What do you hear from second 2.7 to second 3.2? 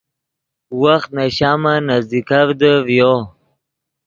ڤیو